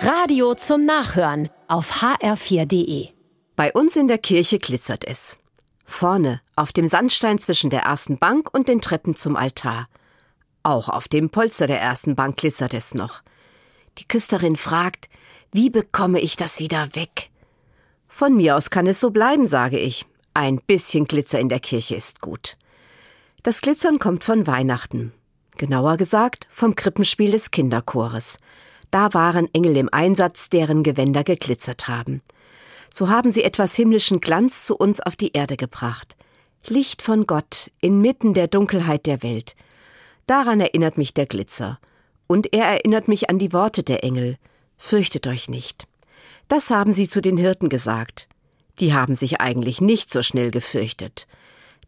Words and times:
Radio 0.00 0.54
zum 0.54 0.84
Nachhören 0.84 1.48
auf 1.66 2.02
hr4.de. 2.02 3.08
Bei 3.56 3.72
uns 3.72 3.96
in 3.96 4.06
der 4.06 4.18
Kirche 4.18 4.60
glitzert 4.60 5.04
es. 5.04 5.40
Vorne, 5.84 6.40
auf 6.54 6.72
dem 6.72 6.86
Sandstein 6.86 7.40
zwischen 7.40 7.68
der 7.68 7.80
ersten 7.80 8.16
Bank 8.16 8.54
und 8.54 8.68
den 8.68 8.80
Treppen 8.80 9.16
zum 9.16 9.34
Altar. 9.34 9.88
Auch 10.62 10.88
auf 10.88 11.08
dem 11.08 11.30
Polster 11.30 11.66
der 11.66 11.80
ersten 11.80 12.14
Bank 12.14 12.36
glitzert 12.36 12.74
es 12.74 12.94
noch. 12.94 13.22
Die 13.98 14.06
Küsterin 14.06 14.54
fragt, 14.54 15.08
wie 15.50 15.68
bekomme 15.68 16.20
ich 16.20 16.36
das 16.36 16.60
wieder 16.60 16.94
weg? 16.94 17.30
Von 18.06 18.36
mir 18.36 18.56
aus 18.56 18.70
kann 18.70 18.86
es 18.86 19.00
so 19.00 19.10
bleiben, 19.10 19.48
sage 19.48 19.80
ich. 19.80 20.06
Ein 20.32 20.60
bisschen 20.60 21.06
Glitzer 21.06 21.40
in 21.40 21.48
der 21.48 21.60
Kirche 21.60 21.96
ist 21.96 22.20
gut. 22.20 22.56
Das 23.42 23.62
Glitzern 23.62 23.98
kommt 23.98 24.22
von 24.22 24.46
Weihnachten. 24.46 25.12
Genauer 25.56 25.96
gesagt 25.96 26.46
vom 26.50 26.76
Krippenspiel 26.76 27.32
des 27.32 27.50
Kinderchores. 27.50 28.38
Da 28.90 29.12
waren 29.14 29.52
Engel 29.52 29.76
im 29.76 29.88
Einsatz, 29.92 30.48
deren 30.48 30.82
Gewänder 30.82 31.24
geglitzert 31.24 31.88
haben. 31.88 32.22
So 32.90 33.08
haben 33.08 33.30
sie 33.30 33.44
etwas 33.44 33.74
himmlischen 33.74 34.20
Glanz 34.20 34.66
zu 34.66 34.76
uns 34.76 35.00
auf 35.00 35.16
die 35.16 35.32
Erde 35.32 35.56
gebracht. 35.56 36.16
Licht 36.66 37.02
von 37.02 37.26
Gott 37.26 37.70
inmitten 37.80 38.34
der 38.34 38.48
Dunkelheit 38.48 39.06
der 39.06 39.22
Welt. 39.22 39.56
Daran 40.26 40.60
erinnert 40.60 40.98
mich 40.98 41.14
der 41.14 41.26
Glitzer. 41.26 41.78
Und 42.26 42.52
er 42.52 42.66
erinnert 42.66 43.08
mich 43.08 43.30
an 43.30 43.38
die 43.38 43.52
Worte 43.52 43.82
der 43.82 44.04
Engel. 44.04 44.36
Fürchtet 44.76 45.26
euch 45.26 45.48
nicht. 45.48 45.86
Das 46.48 46.70
haben 46.70 46.92
sie 46.92 47.08
zu 47.08 47.20
den 47.20 47.36
Hirten 47.36 47.68
gesagt. 47.68 48.28
Die 48.80 48.94
haben 48.94 49.14
sich 49.14 49.40
eigentlich 49.40 49.80
nicht 49.80 50.12
so 50.12 50.22
schnell 50.22 50.50
gefürchtet. 50.50 51.26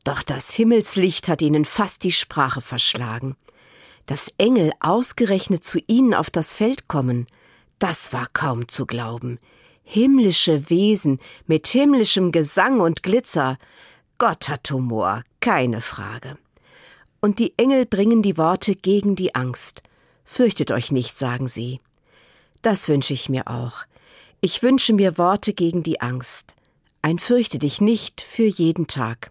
Doch 0.05 0.23
das 0.23 0.51
Himmelslicht 0.51 1.29
hat 1.29 1.43
ihnen 1.43 1.65
fast 1.65 2.05
die 2.05 2.13
Sprache 2.13 2.61
verschlagen. 2.61 3.37
Dass 4.11 4.35
Engel 4.39 4.73
ausgerechnet 4.81 5.63
zu 5.63 5.79
ihnen 5.87 6.15
auf 6.15 6.31
das 6.31 6.53
Feld 6.53 6.89
kommen, 6.89 7.29
das 7.79 8.13
war 8.13 8.27
kaum 8.33 8.67
zu 8.67 8.85
glauben. 8.85 9.39
Himmlische 9.85 10.69
Wesen 10.69 11.21
mit 11.47 11.69
himmlischem 11.69 12.33
Gesang 12.33 12.81
und 12.81 13.05
Glitzer. 13.05 13.57
Gott 14.19 14.49
hat 14.49 14.69
Humor, 14.73 15.23
keine 15.39 15.81
Frage. 15.81 16.39
Und 17.21 17.39
die 17.39 17.55
Engel 17.57 17.87
bringen 17.87 18.21
die 18.21 18.37
Worte 18.37 18.75
gegen 18.75 19.15
die 19.15 19.37
Angst. 19.37 19.85
Fürchtet 20.25 20.73
euch 20.73 20.91
nicht, 20.91 21.17
sagen 21.17 21.47
sie. 21.47 21.79
Das 22.63 22.89
wünsche 22.89 23.15
ich 23.15 23.29
mir 23.29 23.47
auch. 23.47 23.85
Ich 24.41 24.61
wünsche 24.61 24.93
mir 24.93 25.19
Worte 25.19 25.55
gegen 25.55 25.85
die 25.85 26.01
Angst. 26.01 26.57
Ein 27.01 27.21
Fürchte 27.21 27.61
dich 27.61 27.81
nicht 27.81 28.23
für 28.23 28.43
jeden 28.43 28.89
Tag. 28.89 29.31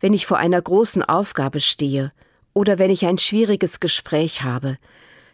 Wenn 0.00 0.12
ich 0.12 0.26
vor 0.26 0.38
einer 0.38 0.60
großen 0.60 1.04
Aufgabe 1.04 1.60
stehe 1.60 2.10
oder 2.54 2.78
wenn 2.78 2.90
ich 2.90 3.06
ein 3.06 3.18
schwieriges 3.18 3.80
Gespräch 3.80 4.42
habe, 4.42 4.78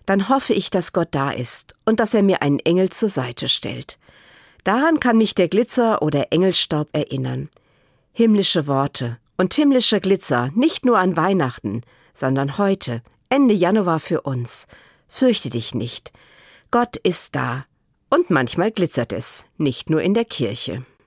dann 0.06 0.28
hoffe 0.28 0.55
ich, 0.55 0.70
dass 0.70 0.92
Gott 0.92 1.08
da 1.11 1.30
ist 1.30 1.74
und 1.84 2.00
dass 2.00 2.14
er 2.14 2.22
mir 2.22 2.42
einen 2.42 2.61
Engel 2.61 2.88
zur 2.91 3.08
Seite 3.08 3.48
stellt. 3.48 3.98
Daran 4.64 5.00
kann 5.00 5.19
mich 5.19 5.34
der 5.34 5.48
Glitzer 5.48 6.02
oder 6.02 6.33
Engelstaub 6.33 6.89
erinnern. 6.92 7.48
Himmlische 8.12 8.66
Worte 8.66 9.19
und 9.36 9.55
himmlischer 9.55 10.00
Glitzer 10.00 10.50
nicht 10.55 10.84
nur 10.84 10.98
an 10.98 11.16
Weihnachten, 11.16 11.83
sondern 12.14 12.58
heute, 12.58 13.02
Ende 13.28 13.55
Januar 13.55 14.00
für 14.00 14.22
uns. 14.22 14.66
Fürchte 15.08 15.50
dich 15.50 15.74
nicht. 15.74 16.12
Gott 16.70 16.96
ist 16.96 17.34
da 17.34 17.64
und 18.11 18.30
manchmal 18.30 18.70
glitzert 18.70 19.12
es, 19.12 19.46
nicht 19.58 19.91
nur 19.91 20.02
in 20.02 20.14
der 20.14 20.24
Kirche. 20.24 20.84